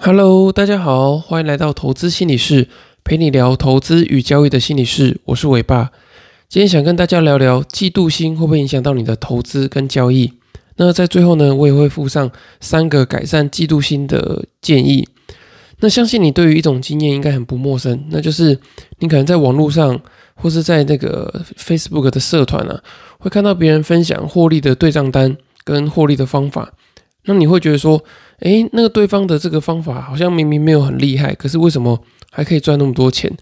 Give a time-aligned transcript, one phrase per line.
[0.00, 2.68] Hello，大家好，欢迎来到投资心理室，
[3.02, 5.20] 陪你聊投资与交易的心理室。
[5.24, 5.90] 我是伟爸，
[6.48, 10.32] 今天想跟大家聊聊嫉妒心会不会影响到你的投资跟交易。
[10.76, 12.30] 那在最后呢，我也会附上
[12.60, 15.08] 三个改善嫉妒心的建议。
[15.80, 18.56] 那相信你对于一种经验应该很不陌生，那就是
[19.00, 20.00] 你可能在网络上
[20.34, 22.80] 或是在那个 Facebook 的社团啊，
[23.18, 26.72] 会看到别人分享获利的对账单跟获利的方法。
[27.24, 28.02] 那你会觉得说，
[28.40, 32.00] 诶，那个对方的这个方法好像明明没有很厉害，可是为什么
[32.30, 33.32] 还可以赚那么多钱？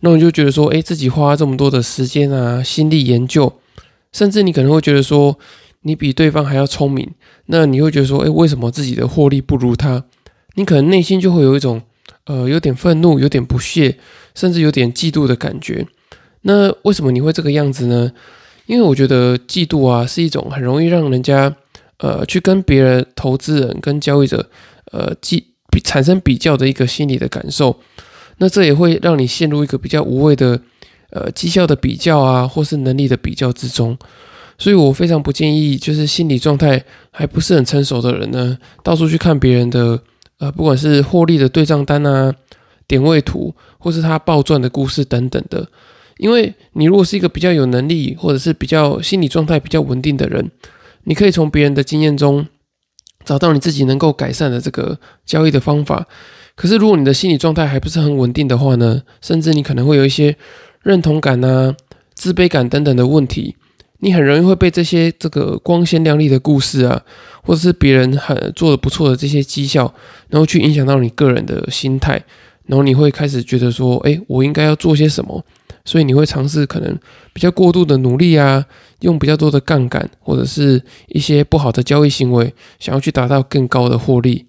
[0.00, 3.52] 那你就觉得说，诶，自己花这么多的时间啊、心力研究，
[4.12, 5.36] 甚至你可能会觉得说，
[5.82, 7.10] 你比对方还要聪明。
[7.46, 10.04] 那你会觉得说，诶，为什么自己的获利不如他？
[10.54, 11.82] 你可能内心就会有一种，
[12.26, 13.96] 呃，有点愤怒、有点不屑，
[14.34, 15.86] 甚至有点嫉妒的感觉。
[16.42, 18.12] 那为什么你会这个样子呢？
[18.66, 21.56] 因为我觉得嫉妒啊，是一种很容易让人家。
[21.98, 24.48] 呃，去跟别人、投资人跟交易者，
[24.92, 25.14] 呃，
[25.70, 27.78] 比产生比较的一个心理的感受，
[28.38, 30.60] 那这也会让你陷入一个比较无谓的，
[31.10, 33.96] 呃，绩效的比较啊，或是能力的比较之中。
[34.58, 40.00] 所以我非常不建议，就是心理状态还不是很成熟的人呢，到处去看别人的，
[40.38, 42.34] 呃，不管是获利的对账单啊、
[42.86, 45.66] 点位图，或是他暴赚的故事等等的。
[46.16, 50.50] 因为你如果是一个比较有能力，或者是比较心理状态比较稳定的人。
[51.06, 52.46] 你可以从别人的经验中
[53.24, 56.06] 找到你自己能够改善的这个交易的方法。
[56.54, 59.02] 可是，如果你的心理状态还不是很稳定的话呢？
[59.20, 60.36] 甚至你可能会有一些
[60.82, 61.74] 认同感啊、
[62.14, 63.56] 自卑感等等的问题。
[64.00, 67.02] 你很容易会被这些这个光鲜亮丽的故事啊，
[67.42, 69.92] 或者是别人很做的不错的这些绩效，
[70.28, 72.22] 然后去影响到你个人的心态。
[72.64, 75.44] 然后你会开始觉得说：“哎，我应该要做些什么？”
[75.86, 76.98] 所以你会尝试可能
[77.32, 78.66] 比较过度的努力啊，
[79.00, 84.44] 用比较多的杠杆，或者是一些不好的交易行为，想要去达到更高的获利。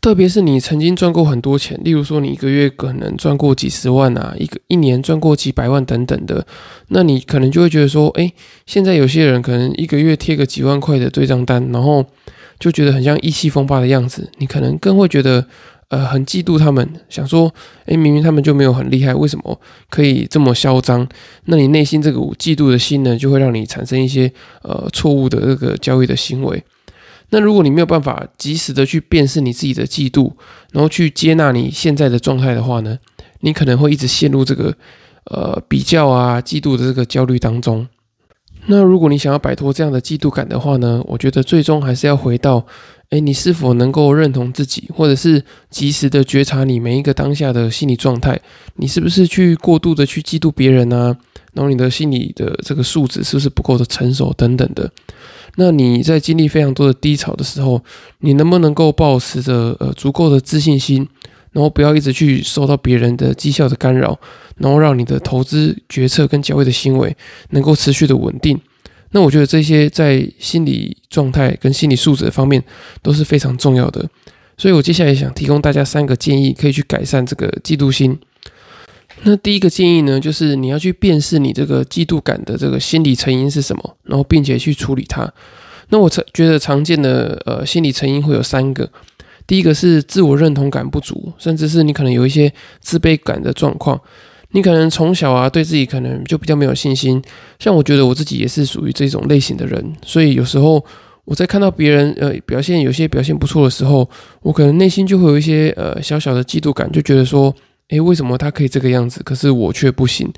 [0.00, 6.44] 特别是你曾经赚过很多钱，例如说你一个月可能赚过几十万啊，一个一年赚过几百万等等的，
[6.88, 8.32] 那你可能就会觉得说，哎，
[8.66, 12.04] 现在有些人可能一个月贴个几万块的对账单，然后
[12.58, 15.46] 就觉得很像意气风发的样子，你可能更会觉得。
[15.92, 17.52] 呃，很嫉妒他们，想说，
[17.84, 19.60] 哎，明明他们就没有很厉害，为什么
[19.90, 21.06] 可以这么嚣张？
[21.44, 24.32] 那你内心这个嫉妒的心呢，就会让你产生一些
[24.62, 26.64] 呃错误的这个交易的行为。
[27.28, 30.32] 那如果你没有办法及时的去辨识你自己的嫉妒，
[30.72, 32.98] 然后去接纳你现在的状态的话呢，
[33.40, 34.74] 你可能会一直陷入这个
[35.24, 37.86] 呃比较啊、嫉妒的这个焦虑当中。
[38.66, 42.64] 那如果你想要摆脱这样的嫉妒感的话呢，我觉得最终还是要回到。
[43.10, 48.40] 哎，你是否能够认同自己，或者是及时的觉察你每一个当下的心理状态？
[48.76, 51.14] 你是不是去过度的去嫉妒别人呢？
[51.52, 54.90] 然后你的心理的这个素质是不是不够的成熟等等的？
[55.56, 57.82] 那你在经历非常多的低潮的时候，
[58.20, 61.06] 你能不能够保持着呃足够的自信心，
[61.52, 64.18] 然后不要一直去受到别人的绩效的干扰，
[64.56, 67.16] 然后让你的投资决策跟交易的行为
[67.50, 68.58] 能够持续的稳定？
[69.10, 72.62] 那我觉得这些在心理状态跟心理素质方面
[73.02, 74.08] 都是非常重要的，
[74.56, 78.18] 所以我接下来想提供大家三个建议，可以去改善这个嫉妒心。
[79.24, 85.30] 那第一个建议呢，就是你要去辨识你这个嫉妒感的这个心理成因是什么，然后并且去处理它。
[85.90, 88.90] 那我常觉得常见的呃心理成因会有三个，
[89.46, 94.00] 第一个是自我认同感不足，甚至是你可能有一些自卑感的状况。
[94.54, 97.22] 你可能从小啊，对自己可能就比较没有信心。
[97.58, 100.84] 像我觉得我自己也是属于这种类型的人，所以有时候
[101.24, 104.06] 我在看到别人呃表现有些表现不错的时候，
[104.42, 107.54] 我可能内心就会有一些呃小小的嫉妒感，就觉得说，
[107.88, 110.30] 诶，为什么他可以这个样子，可是我却不行？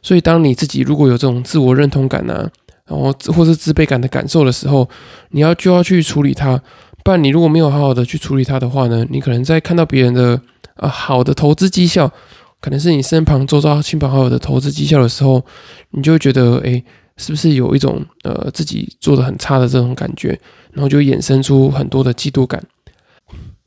[0.00, 2.48] 所以当你自己如果有这种自我认同感啊，
[2.86, 4.88] 然后或是自卑感的感受的时候，
[5.30, 6.62] 你要就要去处理它。
[7.06, 10.40] 不然你如果没有好好的去处理它的话呢，你可能在看到别人的
[10.74, 12.12] 啊好的投资绩效。
[12.60, 15.40] 可能是你身旁周遭亲朋好友的投资绩效的时候，
[15.92, 16.82] 你就会觉得，哎，
[17.16, 20.36] 是不是有一种呃自己做的很差的这种感觉，
[20.72, 22.60] 然后就衍生出很多的嫉妒感。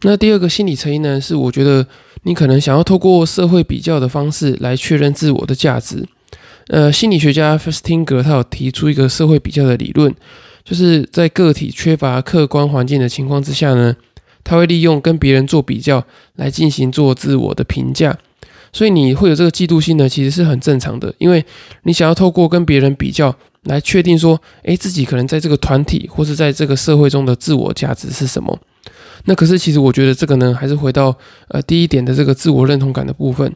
[0.01, 1.87] 那第二个心理成因呢，是我觉得
[2.23, 6.05] 你可能想要透过社会比较的方式来确认自我的价值。
[6.67, 10.13] 呃，心理学家费斯汀格他有提出一个社会比较的理论，
[10.69, 13.95] 就是在个体缺乏客观环境的情况之下呢，
[14.43, 16.05] 他会利用跟别人做比较
[16.35, 18.15] 来进行做自我的评价。
[18.71, 21.43] 所以你会有这个嫉妒心呢，其实是很正常的，因为
[21.85, 28.55] 你想要透过跟别人比较来确定说，诶，自己可能在这个团体或是在这个社会中的自我价值是什么。
[29.25, 31.17] 那可是其实我觉得这个呢，还是回到
[31.47, 33.51] 呃第一点的这个自我认同感的部分。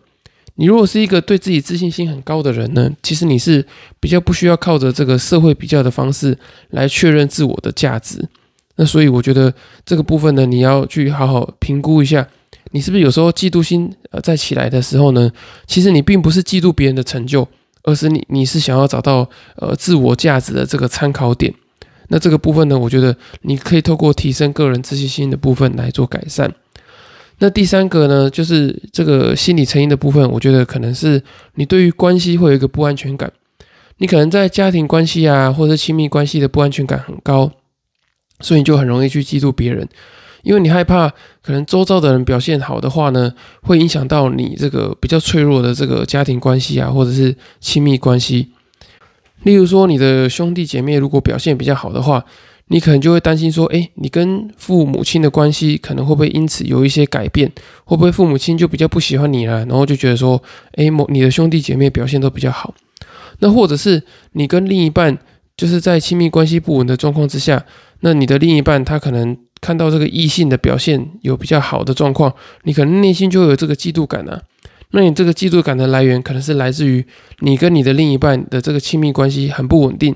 [0.55, 3.65] 你如果是一个对自己自信心很高的人呢，其实你是
[4.00, 6.38] 比较不需要靠着这个社会比较的方式
[6.69, 8.23] 来确认自我的价值。
[8.75, 9.53] 那所以我觉得
[9.85, 12.27] 这个部分呢，你要去好好评估一下。
[12.71, 15.31] 你是不是有时候嫉妒心呃在起来的时候呢？
[15.67, 17.47] 其实你并不是嫉妒别人的成就，
[17.83, 21.53] 而是你你是想要找到呃自我价值的这个参考点。
[22.07, 26.53] 那这个部分呢，我觉得你可以透过提升个人自信心的部分来做改善。
[27.44, 31.22] 那第三个呢，就是这个心理成因的部分，我觉得可能是
[31.56, 33.30] 你对于关系会有一个不安全感，
[33.98, 37.51] 你可能在家庭关系啊，或者亲密关系的不安全感很高，
[38.40, 39.86] 所以你就很容易去嫉妒别人。
[40.44, 41.10] 因为你害怕，
[41.42, 48.54] 可能周遭的人表现好的话呢，会影响到你这个比较脆弱的这个家庭关系啊，或者是亲密关系。
[49.42, 52.24] 例如说，你的兄弟姐妹如果表现比较好的话，
[52.68, 57.51] 你可能就会担心说，哎，你跟父母亲的关系可能会不会因此有一些改变？
[57.86, 59.65] 会不会父母亲就比较不喜欢你了？
[59.65, 60.42] 然后就觉得说，
[60.74, 62.74] 哎，某你的兄弟姐妹表现都比较好。
[63.39, 64.01] 那或者是
[64.33, 65.18] 你跟另一半
[65.56, 67.65] 就是在亲密关系不稳的状况之下，
[68.00, 69.38] 那你的另一半他可能。
[69.63, 72.33] 看到这个异性的表现有比较好的状况，
[72.63, 74.42] 你可能内心就有这个嫉妒感啊。
[74.92, 77.06] 那你这个嫉妒感的来源，可能是来自于
[77.39, 80.13] 你跟你的另一半的这个亲密关系很不稳定，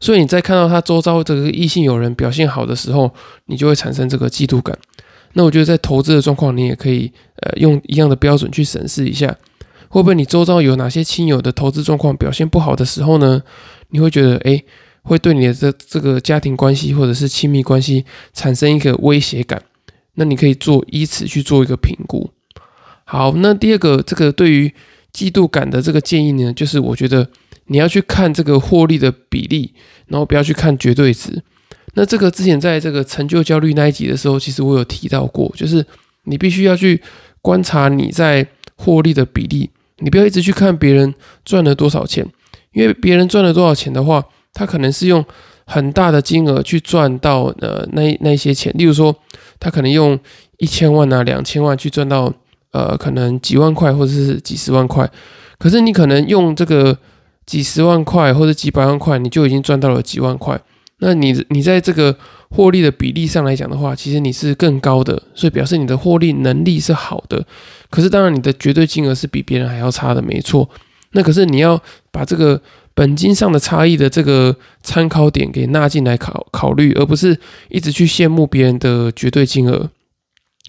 [0.00, 3.12] 所以你在看到他周遭这个异性友人表现好的时候，
[3.46, 4.78] 你就会产生这个嫉妒感。
[5.34, 7.12] 那我觉得在投资的状况，你也可以
[7.42, 9.36] 呃用一样的标准去审视一下，
[9.88, 13.42] 会不会你周遭有哪些亲友的投资状况表现不好的时候呢？
[13.90, 14.62] 你会觉得哎。
[15.06, 18.02] 会对你的这这个家庭关系或者是亲密关系
[18.32, 19.62] 产生一个威胁感，
[20.14, 22.30] 那你可以做以此去做一个评估。
[23.04, 24.72] 好，那第二个这个对于
[25.12, 27.28] 嫉妒感的这个建议呢，就是我觉得
[27.66, 29.74] 你要去看这个获利的比例，
[30.06, 31.42] 然后不要去看绝对值。
[31.94, 35.84] 那这个之前在这个成就焦虑那一集的时候，其实我有提到过，就是
[36.24, 37.00] 你必须要去
[37.40, 38.46] 观察你在
[38.76, 41.14] 获利的比例，你不要一直去看别人
[41.44, 42.26] 赚了多少钱，
[42.72, 44.24] 因为别人赚了多少钱的话。
[44.56, 45.24] 他可能是用
[45.66, 49.12] 很大的金额去赚到呃那那些钱，例如说
[49.58, 50.16] 他可能用
[50.58, 52.32] 一千万啊两千万去赚到
[52.70, 55.10] 呃可能几万块或者是几十万块，
[55.58, 56.96] 可是你可能用这个
[57.46, 60.60] 几十万块或者几百万块，你就已经赚到了几万块，
[60.98, 62.16] 那你你在这个
[62.50, 67.44] 获利的比例上来讲的话，其实你是更高的，所以表示你的获利能力是好的，
[67.90, 70.68] 可是当然你的绝对金额是比别人还要差的，没错。
[71.12, 72.60] 那可是你要把这个。
[72.96, 74.54] 本金上的差异的这个
[74.84, 77.36] 参考点给纳进来考考虑，而不是
[77.68, 79.90] 一直去羡慕别人的绝对金额。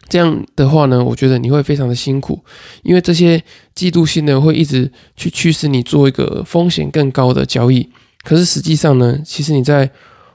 [0.08, 2.44] 这样的话呢，我觉得你会非常的辛苦，
[2.84, 3.44] 因为这些
[3.76, 7.90] 嫉妒心呢会一直去驱使你做一个风险更高的交易。
[8.24, 9.90] 可是实际上呢，其实你在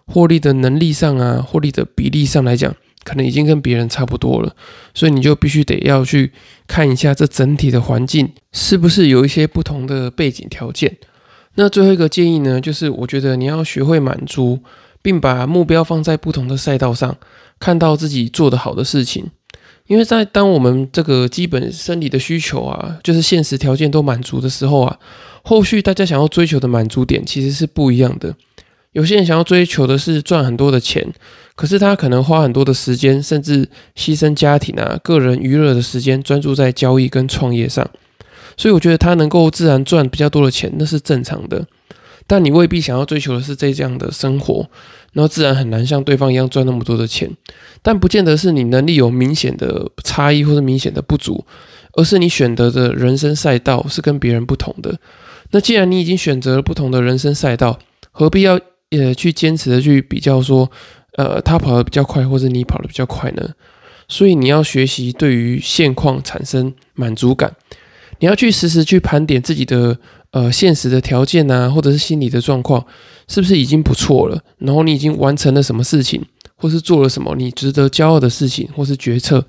[0.07, 2.75] 获利的能力上啊，获利的比例上来讲，
[3.05, 4.55] 可能已经跟别人差不多了。
[4.93, 6.33] 所以你就必须得要去
[6.67, 10.97] 看一下这整体的环境是不是有一些不同的背景条件。
[11.55, 14.61] 那最后一个建议呢，就是我觉得你要学会满足，
[15.03, 17.17] 并把目标放在不同的赛道上，
[17.59, 19.31] 看到自己做得好的事情。
[19.91, 24.97] 因为在当我们这个基本生理的需求啊，就是现实条件都满足的时候啊，
[25.43, 28.33] 后续大家想要追求的满足点其实是不一样的。
[28.93, 31.13] 有些人想要追求的是赚很多的钱，
[31.57, 37.85] 可是他可能花很多的时间，甚至牺牲家庭啊、个人娱乐的时间，专注在交易跟创业上。
[38.57, 41.67] 所以我觉得他能够自然赚比较多的钱，那是正常的。
[42.31, 44.65] 但你未必想要追求的是这样的生活，
[45.15, 47.29] 然后自然很难像对方一样赚那么多的钱。
[47.83, 51.45] 但不见得是你能力有明显的差异或者明显的不足，
[51.95, 54.97] 而是你选择的人生赛道是跟别人不同的。
[55.51, 57.77] 那既然你已经选择了不同的人生赛道，
[58.13, 58.61] 何必要
[58.91, 60.71] 呃去坚持的去比较说，
[61.17, 63.43] 呃他跑得比较快，或者你跑得比较快呢？
[64.07, 67.57] 所以你要学习对于现况产生满足感。
[68.21, 69.99] 你要去时时去盘点自己的
[70.33, 72.85] 呃现实的条件啊，或者是心理的状况，
[73.29, 74.41] 是不是已经不错了？
[74.59, 76.25] 然后你已经完成了什么事情，
[76.57, 79.45] 或是做了什么你值得骄傲的事情，或是决策？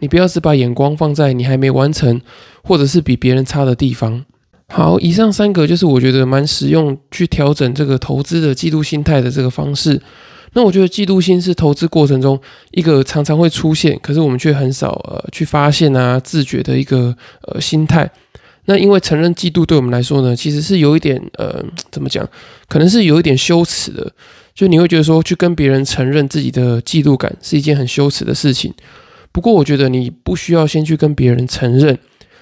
[0.00, 2.20] 你不要只把眼光放在你还没完成，
[2.62, 4.24] 或者是比别人差的地方。
[4.68, 10.00] 好，以上三个就是我觉得蛮实用去调整这个投资的嫉妒心态的这个方式。
[10.54, 12.40] 那我觉得嫉妒心是投资过程中
[12.72, 18.10] 一个常常会出现，可是我们却很少呃去发现啊自觉的一个呃心态。
[18.66, 22.28] 那因为承认嫉妒对我们来说呢，其实是有一点呃 怎么讲，
[22.68, 24.12] 可能是有一点羞耻的。
[24.54, 28.72] 就你会觉得说去跟别人承认自己的嫉妒感是一件很羞耻的事情。
[29.32, 31.98] 不过我觉得你不需要先去跟别人承认，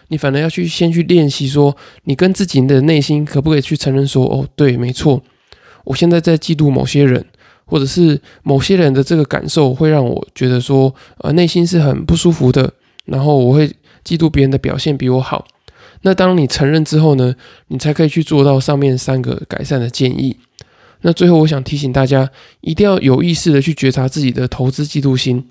[0.09, 5.23] 你反而要去先去练习说，你跟自己的内心可不可以去承认说，哦对，没错，
[5.85, 7.25] 我现在在嫉妒某些人。
[7.65, 12.71] 或者是某些人的这个感受会让我觉得说，呃，内心是很不舒服的，
[13.07, 13.67] 然后我会
[14.05, 15.47] 嫉妒别人的表现比我好。
[16.03, 17.35] 那当你承认之后呢，
[17.69, 20.37] 你才可以去做到上面三个改善的建议。
[21.03, 22.31] 那最后我想提醒大家，
[22.61, 25.45] 一定要有意识的去觉察自己的投资嫉妒心，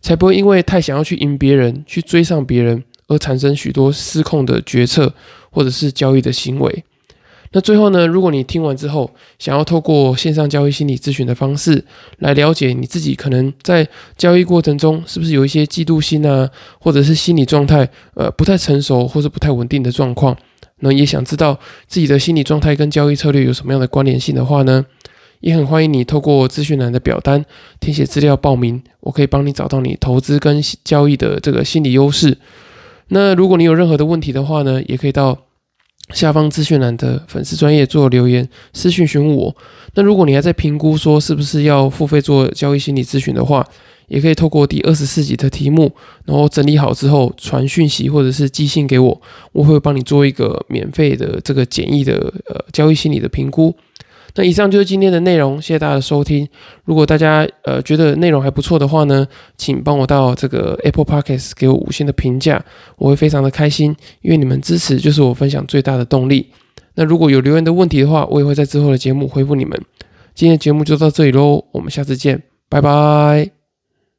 [0.00, 5.14] 才不会因为太想要去赢别人、去追上别人，而产生许多失控的决策
[5.50, 6.84] 或者是交易的行为。
[7.52, 11.84] 那最后呢，如果你听完之后，想要透过线上交易心理咨询的方式
[12.18, 20.36] 来了解你自己可能在交易过程中是不是有一些嫉妒心啊，或者是心理状态呃不太成熟或者不太稳定的状况，
[20.80, 24.84] 那也想知道自己的心理状态跟交易策略有什么样的关联性的话呢？
[25.40, 27.44] 也很欢迎你透过资讯栏的表单
[27.78, 32.36] 填写资料报名，我可以帮你找到你投资跟交易的这个心理优势。
[33.10, 35.38] 那如果你有任何的问题的话呢，也可以到
[36.10, 39.54] 下方资讯栏的粉丝专业做留言私讯询我。
[39.94, 43.66] 那如果你还在评估说是不是要付费做交易心理咨询的话，
[44.06, 45.92] 也可以透过第二十四集的题目，
[46.24, 49.20] 然后整理好之后传讯息或者是寄信给我，
[49.52, 53.74] 我会帮你做一个免费的这个简易的呃交易心理的评估。
[54.38, 56.48] 那以上就是今天的内容，谢谢大家的收听。
[56.84, 59.26] 如果大家呃觉得内容还不错的话呢，
[59.56, 62.64] 请帮我到这个 Apple Podcast 给我五星的评价，
[62.98, 66.46] 我会非常的开心，因为你们支持就是我分享最大的动力。
[66.94, 69.76] 那如果有留言的问题的话，我也会在之后的节目回复你们。
[70.36, 73.57] 今天的节目就到这里喽，我们下次见，拜拜。